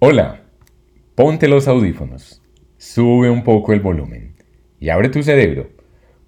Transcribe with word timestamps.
Hola, 0.00 0.42
ponte 1.14 1.46
los 1.48 1.68
audífonos, 1.68 2.42
sube 2.76 3.30
un 3.30 3.44
poco 3.44 3.72
el 3.72 3.80
volumen 3.80 4.34
y 4.80 4.90
abre 4.90 5.08
tu 5.08 5.22
cerebro, 5.22 5.70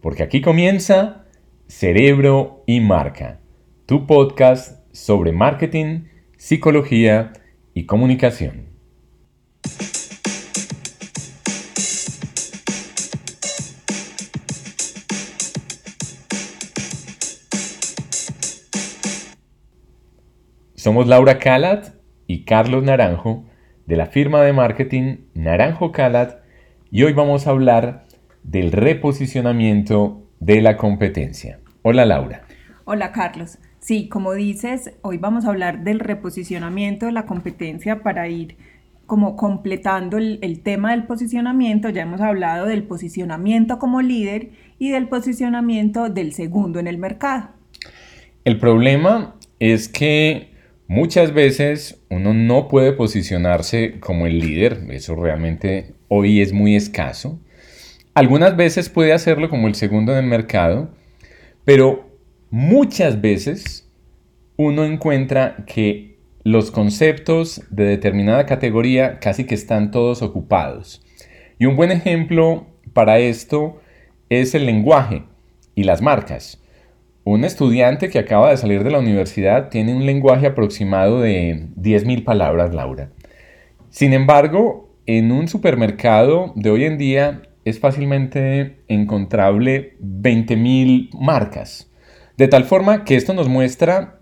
porque 0.00 0.22
aquí 0.22 0.40
comienza 0.40 1.26
Cerebro 1.66 2.62
y 2.66 2.80
Marca, 2.80 3.40
tu 3.84 4.06
podcast 4.06 4.88
sobre 4.92 5.32
marketing, 5.32 6.04
psicología 6.38 7.32
y 7.74 7.84
comunicación. 7.84 8.68
Somos 20.76 21.08
Laura 21.08 21.38
Calat 21.38 21.96
y 22.28 22.44
Carlos 22.44 22.84
Naranjo 22.84 23.44
de 23.86 23.96
la 23.96 24.06
firma 24.06 24.42
de 24.42 24.52
marketing 24.52 25.18
Naranjo 25.34 25.92
Calat 25.92 26.40
y 26.90 27.04
hoy 27.04 27.12
vamos 27.12 27.46
a 27.46 27.50
hablar 27.50 28.04
del 28.42 28.72
reposicionamiento 28.72 30.24
de 30.40 30.60
la 30.60 30.76
competencia. 30.76 31.60
Hola 31.82 32.04
Laura. 32.04 32.42
Hola 32.84 33.12
Carlos. 33.12 33.58
Sí, 33.78 34.08
como 34.08 34.32
dices, 34.32 34.92
hoy 35.02 35.18
vamos 35.18 35.44
a 35.44 35.50
hablar 35.50 35.84
del 35.84 36.00
reposicionamiento 36.00 37.06
de 37.06 37.12
la 37.12 37.26
competencia 37.26 38.02
para 38.02 38.28
ir 38.28 38.56
como 39.06 39.36
completando 39.36 40.18
el, 40.18 40.40
el, 40.42 40.62
tema 40.62 40.90
del 40.90 41.04
posicionamiento. 41.04 41.88
Ya 41.88 42.02
hemos 42.02 42.20
hablado 42.20 42.66
del 42.66 42.82
posicionamiento 42.82 43.78
como 43.78 44.02
líder 44.02 44.50
y 44.80 44.90
del 44.90 45.06
posicionamiento 45.06 46.08
del 46.08 46.32
segundo 46.32 46.80
en 46.80 46.88
el 46.88 46.98
mercado. 46.98 47.50
El 48.44 48.58
problema 48.58 49.36
es 49.60 49.88
que 49.88 50.55
Muchas 50.88 51.34
veces 51.34 52.00
uno 52.10 52.32
no 52.32 52.68
puede 52.68 52.92
posicionarse 52.92 53.98
como 53.98 54.26
el 54.26 54.38
líder, 54.38 54.86
eso 54.90 55.16
realmente 55.16 55.94
hoy 56.06 56.40
es 56.40 56.52
muy 56.52 56.76
escaso. 56.76 57.40
Algunas 58.14 58.56
veces 58.56 58.88
puede 58.88 59.12
hacerlo 59.12 59.50
como 59.50 59.66
el 59.66 59.74
segundo 59.74 60.12
en 60.12 60.18
el 60.18 60.30
mercado, 60.30 60.90
pero 61.64 62.08
muchas 62.50 63.20
veces 63.20 63.90
uno 64.56 64.84
encuentra 64.84 65.64
que 65.66 66.18
los 66.44 66.70
conceptos 66.70 67.62
de 67.70 67.84
determinada 67.84 68.46
categoría 68.46 69.18
casi 69.18 69.42
que 69.42 69.56
están 69.56 69.90
todos 69.90 70.22
ocupados. 70.22 71.04
Y 71.58 71.66
un 71.66 71.74
buen 71.74 71.90
ejemplo 71.90 72.68
para 72.92 73.18
esto 73.18 73.80
es 74.28 74.54
el 74.54 74.66
lenguaje 74.66 75.24
y 75.74 75.82
las 75.82 76.00
marcas. 76.00 76.62
Un 77.28 77.42
estudiante 77.42 78.08
que 78.08 78.20
acaba 78.20 78.50
de 78.50 78.56
salir 78.56 78.84
de 78.84 78.92
la 78.92 79.00
universidad 79.00 79.68
tiene 79.68 79.96
un 79.96 80.06
lenguaje 80.06 80.46
aproximado 80.46 81.20
de 81.20 81.66
10.000 81.74 82.22
palabras, 82.22 82.72
Laura. 82.72 83.10
Sin 83.90 84.12
embargo, 84.12 84.94
en 85.06 85.32
un 85.32 85.48
supermercado 85.48 86.52
de 86.54 86.70
hoy 86.70 86.84
en 86.84 86.98
día 86.98 87.42
es 87.64 87.80
fácilmente 87.80 88.76
encontrable 88.86 89.96
20.000 90.00 91.18
marcas. 91.18 91.90
De 92.36 92.46
tal 92.46 92.62
forma 92.62 93.02
que 93.02 93.16
esto 93.16 93.34
nos 93.34 93.48
muestra 93.48 94.20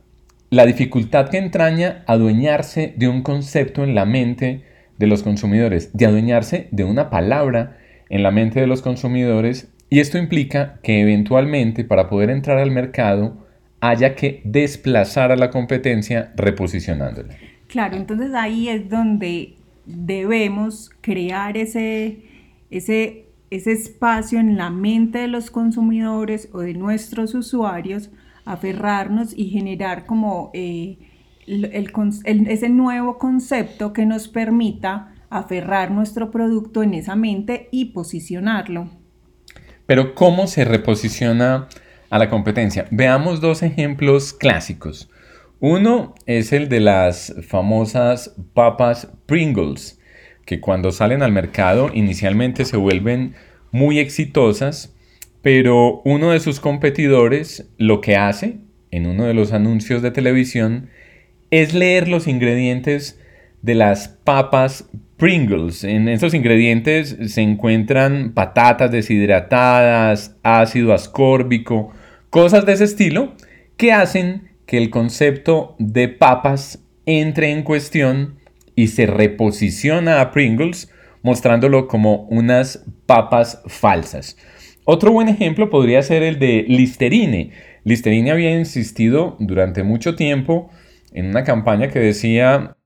la 0.49 0.65
dificultad 0.65 1.29
que 1.29 1.37
entraña 1.37 2.05
adueñarse 2.07 2.95
de 2.97 3.09
un 3.09 3.21
concepto 3.21 3.85
en 3.85 3.95
la 3.95 4.07
mente 4.07 4.63
de 4.97 5.07
los 5.07 5.23
consumidores, 5.23 5.91
de 5.93 6.07
adueñarse 6.07 6.69
de 6.71 6.85
una 6.85 7.11
palabra 7.11 7.77
en 8.09 8.23
la 8.23 8.31
mente 8.31 8.61
de 8.61 8.67
los 8.67 8.81
consumidores 8.81 9.74
y 9.95 10.01
esto 10.01 10.19
implica 10.19 10.81
que 10.83 11.03
eventualmente 11.03 11.85
para 11.85 12.09
poder 12.09 12.29
entrar 12.29 12.59
al 12.59 12.73
mercado 12.73 13.47
haya 13.79 14.17
que 14.17 14.43
desplazar 14.45 15.31
a 15.31 15.37
la 15.37 15.51
competencia 15.51 16.33
reposicionándola. 16.35 17.37
Claro, 17.69 17.97
entonces 17.97 18.35
ahí 18.35 18.69
es 18.69 18.91
donde 18.91 19.55
debemos 19.87 20.91
crear 21.01 21.57
ese, 21.57 22.25
ese, 22.73 23.27
ese 23.51 23.71
espacio 23.71 24.41
en 24.41 24.57
la 24.57 24.69
mente 24.69 25.19
de 25.19 25.29
los 25.29 25.53
consumidores 25.53 26.49
o 26.53 26.59
de 26.59 26.75
nuestros 26.75 27.33
usuarios, 27.33 28.11
aferrarnos 28.45 29.33
y 29.39 29.51
generar 29.51 30.07
como 30.07 30.51
eh, 30.55 30.99
ese 31.47 32.69
nuevo 32.69 33.17
concepto 33.19 33.93
que 33.93 34.07
nos 34.07 34.27
permita 34.27 35.15
aferrar 35.31 35.93
nuestro 35.93 36.33
producto 36.33 36.83
en 36.83 36.95
esa 36.95 37.15
mente 37.15 37.69
y 37.71 37.93
posicionarlo. 37.93 39.04
Pero 39.87 40.15
¿cómo 40.15 40.47
se 40.47 40.65
reposiciona 40.65 41.69
a 42.11 42.19
la 42.19 42.31
competencia? 42.31 42.87
Veamos 42.91 43.41
dos 43.41 43.63
ejemplos 43.63 44.33
clásicos. 44.33 45.11
Uno 45.61 46.15
es 46.27 46.53
el 46.53 46.69
de 46.69 46.81
las 46.81 47.35
famosas 47.47 48.35
papas 48.55 49.09
Pringles, 49.27 50.01
que 50.45 50.61
cuando 50.61 50.93
salen 50.93 51.23
al 51.23 51.33
mercado 51.33 51.91
inicialmente 51.93 52.65
se 52.65 52.77
vuelven 52.77 53.35
muy 53.73 53.99
exitosas, 53.99 54.95
pero 55.43 56.01
uno 56.05 56.31
de 56.31 56.41
sus 56.41 56.61
competidores 56.61 57.69
lo 57.77 58.01
que 58.01 58.17
hace 58.17 58.59
en 58.91 59.07
uno 59.07 59.25
de 59.25 59.35
los 59.35 59.53
anuncios 59.53 60.03
de 60.03 60.11
televisión 60.11 60.89
es 61.51 61.75
leer 61.75 62.09
los 62.09 62.27
ingredientes 62.27 63.21
de 63.63 63.75
las 63.75 64.09
papas 64.09 64.89
Pringles. 65.17 65.85
En 65.85 66.09
esos 66.09 66.35
ingredientes 66.35 67.17
se 67.27 67.41
encuentran 67.41 68.33
patatas 68.35 68.91
deshidratadas, 68.91 70.37
ácido 70.43 70.93
ascórbico, 70.93 71.93
cosas 72.31 72.67
de 72.67 72.73
ese 72.73 72.85
estilo 72.85 73.35
que 73.77 73.93
hacen 73.93 74.51
que 74.67 74.79
el 74.79 74.91
concepto 74.91 75.77
de 75.79 76.09
papas 76.09 76.85
entre 77.07 77.53
en 77.53 77.63
cuestión 77.63 78.37
y 78.75 78.89
se 78.89 79.07
reposiciona 79.07 80.21
a 80.21 80.31
Pringles 80.33 80.91
mostrándolo 81.23 81.89
como 81.89 82.27
unas 82.31 82.85
papas 83.07 83.63
falsas. 83.67 84.37
Otro 84.85 85.13
buen 85.13 85.29
ejemplo 85.29 85.71
podría 85.71 86.03
ser 86.03 86.23
el 86.23 86.39
de 86.39 86.65
Listerine. 86.69 87.53
Listerine 87.85 88.31
había 88.31 88.59
insistido 88.59 89.37
durante 89.39 89.83
mucho 89.83 90.15
tiempo 90.17 90.71
en 91.13 91.27
una 91.27 91.45
campaña 91.45 91.89
que 91.89 92.01
decía 92.01 92.77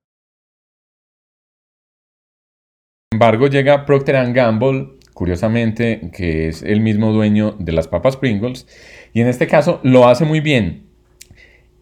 embargo, 3.19 3.49
llega 3.49 3.84
Procter 3.84 4.33
Gamble, 4.33 4.91
curiosamente, 5.12 6.12
que 6.12 6.47
es 6.47 6.62
el 6.62 6.81
mismo 6.81 7.12
dueño 7.12 7.56
de 7.59 7.73
las 7.73 7.89
papas 7.89 8.17
Pringles, 8.17 8.69
y 9.12 9.21
en 9.21 9.27
este 9.27 9.49
caso 9.49 9.81
lo 9.83 10.06
hace 10.06 10.25
muy 10.25 10.39
bien 10.39 10.84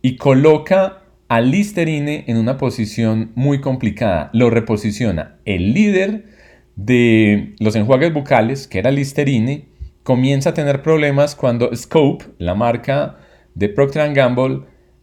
y 0.01 0.17
coloca 0.17 1.03
a 1.29 1.43
Listerine 1.43 2.25
en 2.27 2.39
una 2.39 2.57
posición 2.57 3.33
muy 3.35 3.61
complicada. 3.61 4.31
Lo 4.33 4.49
reposiciona. 4.49 5.37
El 5.45 5.75
líder 5.75 6.25
de 6.75 7.55
los 7.59 7.77
enjuagues 7.77 8.15
bucales, 8.15 8.67
que 8.67 8.79
era 8.79 8.91
Listerine, 8.91 9.67
comienza 10.05 10.51
a 10.51 10.55
tener 10.55 10.81
problemas 10.81 11.35
cuando 11.35 11.69
Scope, 11.77 12.25
la 12.39 12.55
marca 12.55 13.19
de 13.55 13.69
Procter 13.69 14.15
Gamble, 14.15 14.61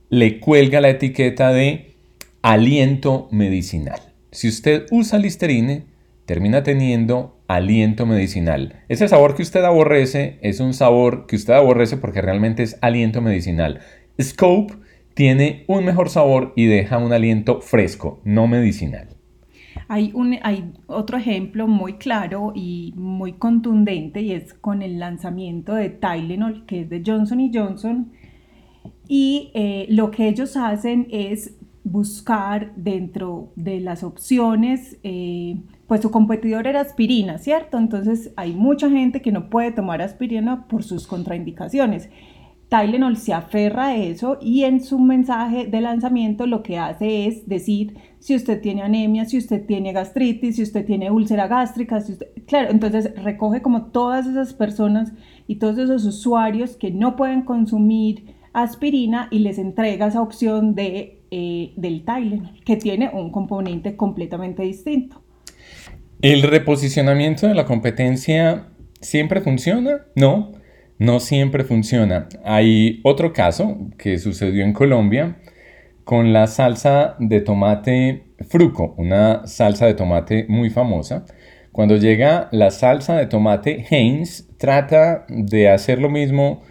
le 0.09 0.39
cuelga 0.39 0.81
la 0.81 0.89
etiqueta 0.89 1.53
de 1.53 1.93
aliento 2.41 3.27
medicinal. 3.29 3.99
Si 4.31 4.47
usted 4.47 4.87
usa 4.89 5.19
Listerine, 5.19 5.92
termina 6.25 6.63
teniendo 6.63 7.37
aliento 7.47 8.05
medicinal. 8.05 8.83
Ese 8.89 9.07
sabor 9.07 9.35
que 9.35 9.41
usted 9.41 9.63
aborrece 9.63 10.39
es 10.41 10.59
un 10.59 10.73
sabor 10.73 11.25
que 11.27 11.35
usted 11.35 11.53
aborrece 11.53 11.97
porque 11.97 12.21
realmente 12.21 12.63
es 12.63 12.77
aliento 12.81 13.21
medicinal. 13.21 13.79
Scope 14.21 14.73
tiene 15.13 15.63
un 15.67 15.85
mejor 15.85 16.09
sabor 16.09 16.53
y 16.55 16.65
deja 16.65 16.97
un 16.97 17.13
aliento 17.13 17.61
fresco, 17.61 18.21
no 18.23 18.47
medicinal. 18.47 19.09
Hay, 19.87 20.11
un, 20.13 20.37
hay 20.43 20.71
otro 20.87 21.17
ejemplo 21.17 21.67
muy 21.67 21.93
claro 21.93 22.53
y 22.55 22.93
muy 22.95 23.33
contundente 23.33 24.21
y 24.21 24.31
es 24.31 24.53
con 24.53 24.81
el 24.81 24.99
lanzamiento 24.99 25.75
de 25.75 25.89
Tylenol, 25.89 26.65
que 26.65 26.81
es 26.81 26.89
de 26.89 27.03
Johnson 27.05 27.51
Johnson. 27.53 28.11
Y 29.07 29.51
eh, 29.53 29.85
lo 29.89 30.09
que 30.11 30.27
ellos 30.27 30.55
hacen 30.55 31.07
es 31.11 31.55
buscar 31.83 32.73
dentro 32.75 33.51
de 33.55 33.81
las 33.81 34.03
opciones 34.03 34.97
eh, 35.03 35.57
pues 35.87 36.01
su 36.01 36.11
competidor 36.11 36.65
era 36.65 36.81
aspirina, 36.81 37.37
¿cierto? 37.37 37.77
Entonces 37.77 38.31
hay 38.37 38.53
mucha 38.53 38.89
gente 38.89 39.21
que 39.21 39.31
no 39.31 39.49
puede 39.49 39.71
tomar 39.71 40.01
aspirina 40.01 40.67
por 40.67 40.83
sus 40.83 41.07
contraindicaciones. 41.07 42.09
Tylenol 42.69 43.17
se 43.17 43.33
aferra 43.33 43.87
a 43.87 43.97
eso 43.97 44.39
y 44.41 44.63
en 44.63 44.81
su 44.81 44.97
mensaje 44.97 45.67
de 45.67 45.81
lanzamiento 45.81 46.47
lo 46.47 46.63
que 46.63 46.79
hace 46.79 47.27
es 47.27 47.47
decir 47.47 47.95
si 48.17 48.35
usted 48.35 48.61
tiene 48.61 48.81
anemia, 48.81 49.25
si 49.25 49.37
usted 49.37 49.63
tiene 49.65 49.91
gastritis, 49.91 50.55
si 50.55 50.63
usted 50.63 50.85
tiene 50.85 51.11
úlcera 51.11 51.47
gástrica, 51.47 52.01
si 52.01 52.17
claro, 52.47 52.71
entonces 52.71 53.13
recoge 53.21 53.61
como 53.61 53.91
todas 53.91 54.25
esas 54.25 54.53
personas 54.53 55.13
y 55.45 55.57
todos 55.57 55.77
esos 55.77 56.05
usuarios 56.05 56.75
que 56.77 56.89
no 56.89 57.15
pueden 57.15 57.43
consumir 57.43 58.33
aspirina 58.53 59.27
y 59.29 59.39
les 59.39 59.57
entrega 59.57 60.07
esa 60.07 60.21
opción 60.21 60.73
de, 60.73 61.22
eh, 61.35 61.73
del 61.77 62.05
Tylenol, 62.05 62.59
que 62.63 62.75
tiene 62.75 63.09
un 63.11 63.31
componente 63.31 63.95
completamente 63.95 64.61
distinto. 64.61 65.23
¿El 66.21 66.43
reposicionamiento 66.43 67.47
de 67.47 67.55
la 67.55 67.65
competencia 67.65 68.67
siempre 69.01 69.41
funciona? 69.41 70.05
No, 70.15 70.51
no 70.99 71.19
siempre 71.19 71.63
funciona. 71.63 72.27
Hay 72.45 72.99
otro 73.03 73.33
caso 73.33 73.79
que 73.97 74.19
sucedió 74.19 74.63
en 74.63 74.73
Colombia 74.73 75.39
con 76.03 76.33
la 76.33 76.45
salsa 76.45 77.15
de 77.17 77.41
tomate 77.41 78.25
fruco, 78.47 78.93
una 78.99 79.47
salsa 79.47 79.87
de 79.87 79.95
tomate 79.95 80.45
muy 80.47 80.69
famosa. 80.69 81.25
Cuando 81.71 81.97
llega 81.97 82.47
la 82.51 82.69
salsa 82.69 83.17
de 83.17 83.25
tomate 83.25 83.83
Heinz, 83.89 84.47
trata 84.59 85.25
de 85.29 85.69
hacer 85.69 85.99
lo 85.99 86.11
mismo 86.11 86.61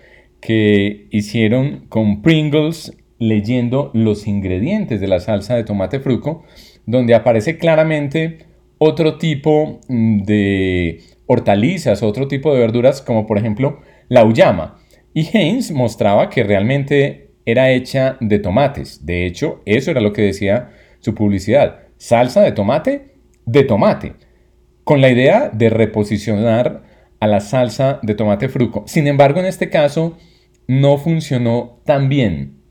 que 0.41 1.09
hicieron 1.11 1.87
con 1.89 2.23
Pringles 2.23 2.97
leyendo 3.23 3.93
los 3.95 4.27
ingredientes 4.27 5.01
de 5.01 5.07
la 5.07 5.21
salsa 5.21 5.55
de 5.55 5.63
tomate 5.63 6.01
fruco, 6.01 6.43
donde 6.87 7.15
aparece 7.15 7.57
claramente 7.57 8.47
otro 8.79 9.17
tipo 9.17 9.79
mm, 9.89 10.23
de 10.23 11.01
hortalizas, 11.27 12.03
otro 12.03 12.27
tipo 12.27 12.53
de 12.53 12.59
verduras, 12.59 13.01
como 13.01 13.27
por 13.27 13.39
ejemplo 13.39 13.81
la 14.09 14.25
uyama. 14.25 14.79
Y 15.15 15.29
Heinz 15.33 15.71
mostraba 15.71 16.31
que 16.31 16.43
realmente 16.43 17.31
era 17.47 17.71
hecha 17.71 18.17
de 18.21 18.41
tomates. 18.41 19.07
De 19.07 19.25
hecho, 19.25 19.63
eso 19.67 19.93
era 19.93 20.01
lo 20.01 20.13
que 20.13 20.23
decía 20.23 20.71
su 20.99 21.15
publicidad. 21.15 21.81
Salsa 21.99 22.41
de 22.43 22.53
tomate 22.53 23.15
de 23.47 23.63
tomate. 23.63 24.15
Con 24.83 25.01
la 25.01 25.11
idea 25.11 25.49
de 25.53 25.71
reposicionar 25.71 26.83
a 27.21 27.27
la 27.29 27.39
salsa 27.39 28.01
de 28.03 28.15
tomate 28.15 28.49
fruco. 28.49 28.83
Sin 28.87 29.07
embargo, 29.07 29.39
en 29.39 29.47
este 29.47 29.71
caso 29.71 30.19
no 30.67 30.99
funcionó 30.99 31.81
tan 31.85 32.09
bien. 32.09 32.62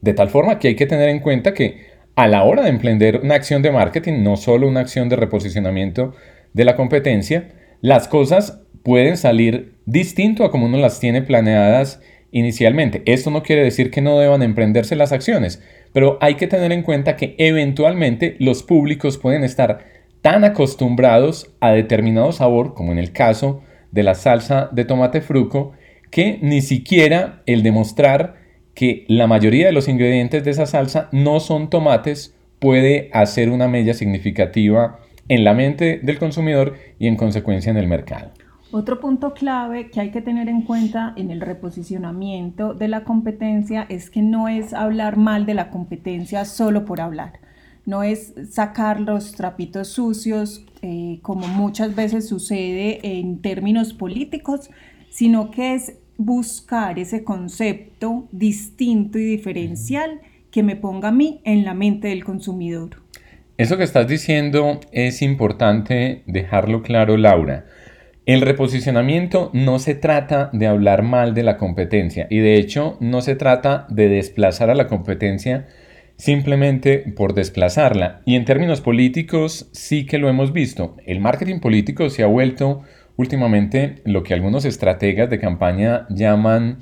De 0.00 0.14
tal 0.14 0.28
forma 0.28 0.58
que 0.58 0.68
hay 0.68 0.76
que 0.76 0.86
tener 0.86 1.08
en 1.08 1.20
cuenta 1.20 1.54
que 1.54 1.86
a 2.14 2.26
la 2.28 2.44
hora 2.44 2.62
de 2.62 2.70
emprender 2.70 3.20
una 3.22 3.34
acción 3.34 3.62
de 3.62 3.72
marketing, 3.72 4.22
no 4.22 4.36
solo 4.36 4.68
una 4.68 4.80
acción 4.80 5.08
de 5.08 5.16
reposicionamiento 5.16 6.14
de 6.54 6.64
la 6.64 6.76
competencia, 6.76 7.48
las 7.82 8.08
cosas 8.08 8.62
pueden 8.82 9.16
salir 9.16 9.74
distinto 9.84 10.44
a 10.44 10.50
como 10.50 10.66
uno 10.66 10.78
las 10.78 11.00
tiene 11.00 11.22
planeadas 11.22 12.00
inicialmente. 12.30 13.02
Esto 13.04 13.30
no 13.30 13.42
quiere 13.42 13.62
decir 13.62 13.90
que 13.90 14.00
no 14.00 14.18
deban 14.18 14.42
emprenderse 14.42 14.96
las 14.96 15.12
acciones, 15.12 15.62
pero 15.92 16.18
hay 16.20 16.36
que 16.36 16.46
tener 16.46 16.72
en 16.72 16.82
cuenta 16.82 17.16
que 17.16 17.34
eventualmente 17.38 18.36
los 18.38 18.62
públicos 18.62 19.18
pueden 19.18 19.44
estar 19.44 19.84
tan 20.22 20.44
acostumbrados 20.44 21.54
a 21.60 21.72
determinado 21.72 22.32
sabor, 22.32 22.74
como 22.74 22.92
en 22.92 22.98
el 22.98 23.12
caso 23.12 23.62
de 23.92 24.02
la 24.02 24.14
salsa 24.14 24.68
de 24.72 24.84
tomate 24.84 25.20
fruco, 25.20 25.72
que 26.10 26.38
ni 26.42 26.62
siquiera 26.62 27.42
el 27.46 27.62
demostrar 27.62 28.45
que 28.76 29.06
la 29.08 29.26
mayoría 29.26 29.66
de 29.66 29.72
los 29.72 29.88
ingredientes 29.88 30.44
de 30.44 30.50
esa 30.50 30.66
salsa 30.66 31.08
no 31.10 31.40
son 31.40 31.70
tomates 31.70 32.36
puede 32.58 33.10
hacer 33.12 33.48
una 33.48 33.68
mella 33.68 33.94
significativa 33.94 35.00
en 35.28 35.44
la 35.44 35.54
mente 35.54 35.98
del 36.02 36.18
consumidor 36.18 36.74
y 36.98 37.08
en 37.08 37.16
consecuencia 37.16 37.70
en 37.70 37.78
el 37.78 37.88
mercado. 37.88 38.30
Otro 38.72 39.00
punto 39.00 39.32
clave 39.32 39.90
que 39.90 40.00
hay 40.00 40.10
que 40.10 40.20
tener 40.20 40.48
en 40.48 40.60
cuenta 40.60 41.14
en 41.16 41.30
el 41.30 41.40
reposicionamiento 41.40 42.74
de 42.74 42.88
la 42.88 43.02
competencia 43.04 43.86
es 43.88 44.10
que 44.10 44.20
no 44.20 44.46
es 44.46 44.74
hablar 44.74 45.16
mal 45.16 45.46
de 45.46 45.54
la 45.54 45.70
competencia 45.70 46.44
solo 46.44 46.84
por 46.84 47.00
hablar. 47.00 47.40
No 47.86 48.02
es 48.02 48.34
sacar 48.50 49.00
los 49.00 49.32
trapitos 49.32 49.88
sucios 49.88 50.66
eh, 50.82 51.20
como 51.22 51.46
muchas 51.48 51.94
veces 51.94 52.28
sucede 52.28 53.00
en 53.02 53.40
términos 53.40 53.94
políticos, 53.94 54.68
sino 55.08 55.50
que 55.50 55.74
es 55.74 55.94
buscar 56.18 56.98
ese 56.98 57.24
concepto 57.24 58.28
distinto 58.32 59.18
y 59.18 59.24
diferencial 59.24 60.20
que 60.50 60.62
me 60.62 60.76
ponga 60.76 61.08
a 61.08 61.12
mí 61.12 61.40
en 61.44 61.64
la 61.64 61.74
mente 61.74 62.08
del 62.08 62.24
consumidor. 62.24 63.02
Eso 63.58 63.76
que 63.76 63.84
estás 63.84 64.06
diciendo 64.06 64.80
es 64.92 65.22
importante 65.22 66.22
dejarlo 66.26 66.82
claro, 66.82 67.16
Laura. 67.16 67.66
El 68.26 68.40
reposicionamiento 68.40 69.50
no 69.52 69.78
se 69.78 69.94
trata 69.94 70.50
de 70.52 70.66
hablar 70.66 71.02
mal 71.02 71.32
de 71.32 71.44
la 71.44 71.56
competencia 71.56 72.26
y 72.28 72.38
de 72.38 72.56
hecho 72.56 72.96
no 73.00 73.20
se 73.20 73.36
trata 73.36 73.86
de 73.88 74.08
desplazar 74.08 74.68
a 74.68 74.74
la 74.74 74.88
competencia 74.88 75.68
simplemente 76.16 76.98
por 77.16 77.34
desplazarla. 77.34 78.22
Y 78.24 78.34
en 78.34 78.44
términos 78.44 78.80
políticos 78.80 79.68
sí 79.72 80.06
que 80.06 80.18
lo 80.18 80.28
hemos 80.28 80.52
visto. 80.52 80.96
El 81.06 81.20
marketing 81.20 81.60
político 81.60 82.10
se 82.10 82.22
ha 82.22 82.26
vuelto 82.26 82.82
últimamente 83.16 83.96
lo 84.04 84.22
que 84.22 84.34
algunos 84.34 84.64
estrategas 84.64 85.30
de 85.30 85.38
campaña 85.38 86.06
llaman 86.10 86.78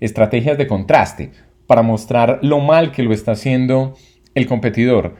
estrategias 0.00 0.58
de 0.58 0.66
contraste 0.66 1.30
para 1.66 1.82
mostrar 1.82 2.38
lo 2.42 2.60
mal 2.60 2.92
que 2.92 3.02
lo 3.02 3.12
está 3.12 3.32
haciendo 3.32 3.94
el 4.34 4.46
competidor. 4.46 5.16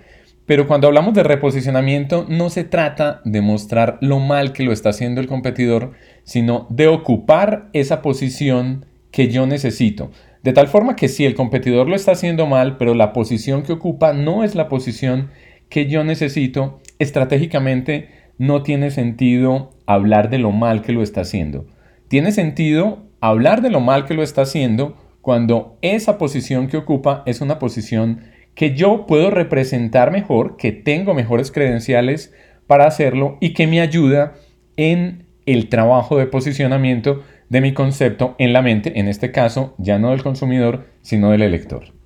Pero 0.47 0.67
cuando 0.67 0.89
hablamos 0.89 1.15
de 1.15 1.23
reposicionamiento 1.23 2.27
no 2.29 2.51
se 2.51 2.65
trata 2.65 3.21
de 3.25 3.41
mostrar 3.41 3.99
lo 4.01 4.19
mal 4.19 4.53
que 4.53 4.65
lo 4.65 4.73
está 4.73 4.89
haciendo 4.89 5.21
el 5.21 5.29
competidor, 5.29 5.93
sino 6.25 6.67
de 6.71 6.89
ocupar 6.89 7.69
esa 7.73 8.03
posición 8.03 8.85
que 9.13 9.29
yo 9.29 9.47
necesito. 9.47 10.11
De 10.43 10.53
tal 10.53 10.69
forma 10.69 10.97
que 10.97 11.09
si 11.09 11.25
el 11.25 11.35
competidor 11.35 11.89
lo 11.89 11.95
está 11.95 12.13
haciendo 12.13 12.47
mal, 12.47 12.79
pero 12.79 12.95
la 12.95 13.13
posición 13.13 13.63
que 13.63 13.75
ocupa 13.75 14.13
no 14.13 14.43
es 14.43 14.55
la 14.55 14.69
posición 14.69 15.31
que 15.69 15.87
yo 15.87 16.03
necesito, 16.03 16.81
estratégicamente 16.99 18.09
no 18.41 18.63
tiene 18.63 18.91
sentido 18.91 19.73
hablar 19.85 20.31
de 20.31 20.39
lo 20.39 20.51
mal 20.51 20.81
que 20.81 20.93
lo 20.93 21.03
está 21.03 21.21
haciendo. 21.21 21.67
Tiene 22.09 22.33
sentido 22.33 23.05
hablar 23.21 23.61
de 23.61 23.69
lo 23.69 23.81
mal 23.81 24.07
que 24.07 24.15
lo 24.15 24.23
está 24.23 24.43
haciendo 24.43 24.97
cuando 25.21 25.77
esa 25.83 26.17
posición 26.17 26.67
que 26.67 26.79
ocupa 26.79 27.23
es 27.27 27.43
una 27.43 27.59
posición 27.59 28.23
que 28.55 28.75
yo 28.75 29.05
puedo 29.05 29.31
representar 29.31 30.11
mejor, 30.11 30.57
que 30.57 30.73
tengo 30.73 31.13
mejores 31.13 31.53
credenciales 31.53 32.33
para 32.67 32.87
hacerlo 32.87 33.37
y 33.43 33.53
que 33.53 33.67
me 33.67 33.83
ayuda 33.83 34.33
en 34.79 35.27
el 35.45 35.69
trabajo 35.69 36.17
de 36.17 36.27
posicionamiento 36.27 37.23
de 37.51 37.61
mi 37.61 37.75
concepto 37.75 38.37
en 38.39 38.55
la 38.55 38.63
mente, 38.63 38.99
en 39.01 39.09
este 39.09 39.33
caso 39.33 39.75
ya 39.77 39.99
no 39.99 40.13
del 40.13 40.23
consumidor, 40.23 40.87
sino 41.03 41.31
del 41.31 41.43
elector. 41.43 42.00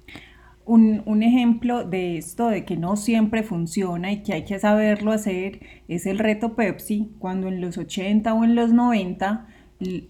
Un, 0.67 1.03
un, 1.05 1.23
ejemplo 1.23 1.85
de 1.85 2.17
esto, 2.17 2.49
de 2.49 2.65
que 2.65 2.77
no 2.77 2.97
siempre 2.97 3.43
funciona 3.43 4.13
y 4.13 4.23
que 4.23 4.33
hay 4.33 4.45
que 4.45 4.59
saberlo 4.59 5.13
hacer, 5.13 5.61
es 5.89 6.07
el 6.07 6.19
reto 6.19 6.55
Pepsi, 6.55 7.11
cuando 7.19 7.49
en 7.49 7.61
los 7.61 7.77
80 7.77 8.33
o 8.33 8.45
en 8.45 8.55
los 8.55 8.73
90 8.73 9.47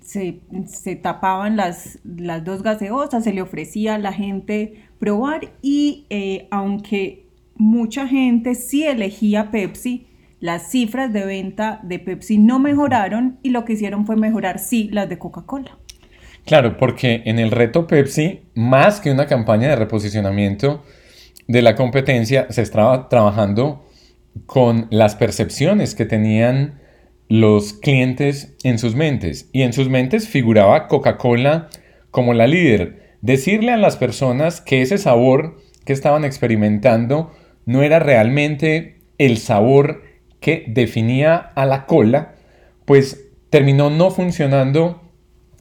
se, 0.01 0.41
se 0.67 0.97
tapaban 0.97 1.57
las, 1.57 1.99
las 2.05 2.45
dos 2.45 2.63
gaseosas, 2.63 3.25
se 3.25 3.33
le 3.33 3.43
ofrecía 3.43 3.97
a 3.97 3.99
la 3.99 4.13
gente 4.13 4.85
probar 4.99 5.53
y 5.63 6.07
eh, 6.11 6.49
aunque 6.51 7.27
mucha 7.57 8.07
gente 8.07 8.55
sí 8.55 8.85
elegía 8.85 9.51
Pepsi, 9.51 10.07
las 10.41 10.71
cifras 10.71 11.13
de 11.13 11.25
venta 11.25 11.81
de 11.83 11.99
Pepsi 11.99 12.39
no 12.39 12.59
mejoraron 12.59 13.39
y 13.43 13.51
lo 13.51 13.65
que 13.65 13.75
hicieron 13.75 14.07
fue 14.07 14.17
mejorar 14.17 14.59
sí 14.59 14.89
las 14.93 15.09
de 15.09 15.19
Coca-Cola. 15.19 15.79
Claro, 16.45 16.77
porque 16.77 17.23
en 17.25 17.39
el 17.39 17.51
reto 17.51 17.87
Pepsi, 17.87 18.43
más 18.55 19.01
que 19.01 19.11
una 19.11 19.27
campaña 19.27 19.69
de 19.69 19.77
reposicionamiento 19.77 20.85
de 21.49 21.63
la 21.63 21.75
competencia, 21.75 22.47
se 22.51 22.63
estaba 22.63 23.09
trabajando 23.09 23.87
con 24.47 24.87
las 24.91 25.17
percepciones 25.17 25.95
que 25.95 26.05
tenían 26.05 26.81
los 27.29 27.73
clientes 27.73 28.57
en 28.63 28.79
sus 28.79 28.95
mentes. 28.95 29.49
Y 29.53 29.63
en 29.63 29.73
sus 29.73 29.89
mentes 29.89 30.29
figuraba 30.29 30.87
Coca-Cola 30.89 31.69
como 32.11 32.35
la 32.35 32.47
líder. 32.47 33.17
Decirle 33.23 33.73
a 33.73 33.79
las 33.79 33.97
personas 33.97 34.61
que 34.61 34.83
ese 34.83 34.99
sabor 34.99 35.57
que 35.87 35.95
estaban 35.95 36.25
experimentando 36.25 37.33
no 37.65 37.83
era 37.83 37.99
realmente 37.99 39.01
el 39.17 39.39
sabor 39.39 40.03
que 40.41 40.65
definía 40.69 41.37
a 41.37 41.65
la 41.65 41.87
cola, 41.87 42.35
pues 42.85 43.29
terminó 43.49 43.89
no 43.89 44.11
funcionando 44.11 45.04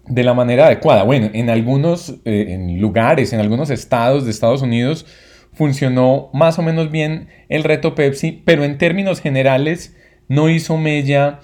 de 0.07 0.23
la 0.23 0.33
manera 0.33 0.67
adecuada. 0.67 1.03
Bueno, 1.03 1.29
en 1.33 1.49
algunos 1.49 2.15
eh, 2.25 2.57
lugares, 2.77 3.33
en 3.33 3.39
algunos 3.39 3.69
estados 3.69 4.25
de 4.25 4.31
Estados 4.31 4.61
Unidos, 4.61 5.05
funcionó 5.53 6.29
más 6.33 6.59
o 6.59 6.61
menos 6.61 6.91
bien 6.91 7.27
el 7.49 7.63
reto 7.63 7.95
Pepsi, 7.95 8.41
pero 8.43 8.63
en 8.63 8.77
términos 8.77 9.21
generales 9.21 9.95
no 10.27 10.49
hizo 10.49 10.77
mella 10.77 11.39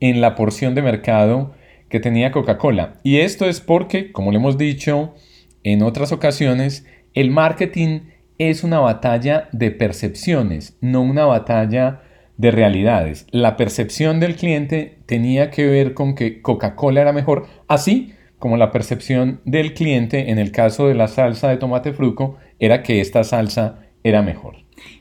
en 0.00 0.20
la 0.20 0.34
porción 0.34 0.74
de 0.74 0.82
mercado 0.82 1.54
que 1.88 2.00
tenía 2.00 2.32
Coca-Cola. 2.32 3.00
Y 3.02 3.18
esto 3.18 3.46
es 3.46 3.60
porque, 3.60 4.12
como 4.12 4.32
le 4.32 4.38
hemos 4.38 4.58
dicho 4.58 5.14
en 5.62 5.82
otras 5.82 6.12
ocasiones, 6.12 6.86
el 7.14 7.30
marketing 7.30 8.00
es 8.38 8.64
una 8.64 8.80
batalla 8.80 9.48
de 9.52 9.70
percepciones, 9.70 10.76
no 10.80 11.02
una 11.02 11.24
batalla 11.24 12.02
de 12.36 12.50
realidades. 12.50 13.26
La 13.30 13.56
percepción 13.56 14.20
del 14.20 14.36
cliente 14.36 14.98
tenía 15.06 15.50
que 15.50 15.66
ver 15.66 15.94
con 15.94 16.14
que 16.14 16.42
Coca-Cola 16.42 17.00
era 17.00 17.12
mejor, 17.12 17.46
así 17.68 18.12
como 18.38 18.56
la 18.56 18.72
percepción 18.72 19.40
del 19.44 19.74
cliente 19.74 20.30
en 20.30 20.38
el 20.38 20.52
caso 20.52 20.88
de 20.88 20.94
la 20.94 21.08
salsa 21.08 21.48
de 21.48 21.56
tomate 21.56 21.92
fruco 21.92 22.36
era 22.58 22.82
que 22.82 23.00
esta 23.00 23.24
salsa 23.24 23.78
era 24.02 24.22
mejor. 24.22 24.56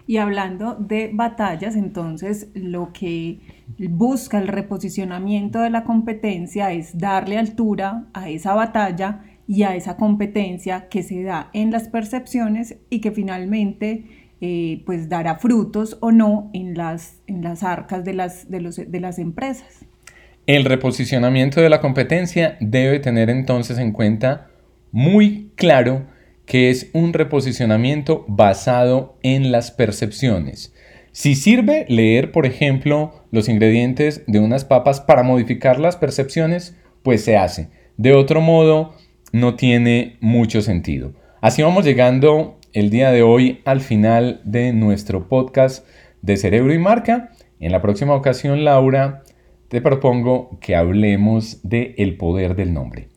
Y 0.05 0.17
hablando 0.17 0.75
de 0.75 1.09
batallas, 1.13 1.75
entonces 1.75 2.49
lo 2.53 2.93
que 2.93 3.39
busca 3.77 4.37
el 4.37 4.47
reposicionamiento 4.47 5.59
de 5.59 5.69
la 5.69 5.83
competencia 5.83 6.71
es 6.71 6.97
darle 6.97 7.37
altura 7.37 8.05
a 8.13 8.29
esa 8.29 8.53
batalla 8.53 9.23
y 9.47 9.63
a 9.63 9.75
esa 9.75 9.97
competencia 9.97 10.87
que 10.87 11.03
se 11.03 11.23
da 11.23 11.49
en 11.53 11.71
las 11.71 11.89
percepciones 11.89 12.77
y 12.89 13.01
que 13.01 13.11
finalmente 13.11 14.05
eh, 14.45 14.83
pues 14.85 15.07
dará 15.07 15.35
frutos 15.35 15.97
o 16.01 16.11
no 16.11 16.51
en 16.53 16.75
las, 16.75 17.21
en 17.27 17.43
las 17.43 17.63
arcas 17.63 18.03
de 18.03 18.13
las, 18.13 18.51
de, 18.51 18.59
los, 18.59 18.75
de 18.75 18.99
las 18.99 19.17
empresas. 19.17 19.85
El 20.47 20.65
reposicionamiento 20.65 21.61
de 21.61 21.69
la 21.69 21.79
competencia 21.79 22.57
debe 22.59 22.99
tener 22.99 23.29
entonces 23.29 23.77
en 23.77 23.93
cuenta 23.93 24.49
muy 24.91 25.53
claro 25.55 26.07
que 26.45 26.69
es 26.69 26.89
un 26.91 27.13
reposicionamiento 27.13 28.25
basado 28.27 29.17
en 29.23 29.53
las 29.53 29.71
percepciones. 29.71 30.73
Si 31.13 31.35
sirve 31.35 31.85
leer, 31.87 32.33
por 32.33 32.45
ejemplo, 32.45 33.23
los 33.31 33.47
ingredientes 33.47 34.23
de 34.27 34.39
unas 34.39 34.65
papas 34.65 34.99
para 34.99 35.23
modificar 35.23 35.79
las 35.79 35.95
percepciones, 35.95 36.75
pues 37.01 37.23
se 37.23 37.37
hace. 37.37 37.69
De 37.95 38.11
otro 38.11 38.41
modo, 38.41 38.93
no 39.31 39.55
tiene 39.55 40.17
mucho 40.19 40.61
sentido. 40.61 41.13
Así 41.39 41.61
vamos 41.61 41.85
llegando 41.85 42.59
el 42.73 42.89
día 42.89 43.11
de 43.11 43.21
hoy 43.21 43.61
al 43.65 43.81
final 43.81 44.41
de 44.43 44.73
nuestro 44.73 45.27
podcast 45.27 45.87
de 46.21 46.37
Cerebro 46.37 46.73
y 46.73 46.79
Marca. 46.79 47.29
En 47.59 47.71
la 47.71 47.81
próxima 47.81 48.15
ocasión, 48.15 48.65
Laura, 48.65 49.21
te 49.67 49.79
propongo 49.79 50.57
que 50.59 50.75
hablemos 50.75 51.59
de 51.63 51.93
el 51.97 52.17
poder 52.17 52.55
del 52.55 52.73
nombre. 52.73 53.09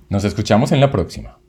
Nos 0.08 0.24
escuchamos 0.24 0.72
en 0.72 0.80
la 0.80 0.90
próxima. 0.90 1.39